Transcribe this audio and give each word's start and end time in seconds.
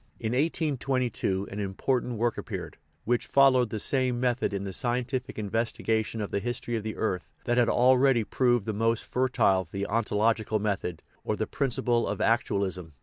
In 0.19 0.31
1822 0.31 1.49
an 1.51 1.59
important 1.59 2.17
work 2.17 2.35
appeared, 2.35 2.77
which 3.03 3.27
followed 3.27 3.69
the 3.69 3.79
same 3.79 4.19
method 4.19 4.51
in 4.51 4.63
the 4.63 4.73
scientific 4.73 5.37
investigation 5.37 6.21
of 6.21 6.31
the 6.31 6.39
history 6.39 6.75
of 6.75 6.81
the 6.81 6.95
earth 6.95 7.27
that 7.45 7.59
had 7.59 7.69
already 7.69 8.23
proved 8.23 8.65
the 8.65 8.73
most 8.73 9.03
fertile 9.05 9.67
the 9.71 9.85
ontological 9.85 10.57
method, 10.57 11.03
or 11.23 11.35
the 11.35 11.45
principle 11.45 12.07
of 12.07 12.19
"act 12.19 12.47
ualism." 12.47 12.93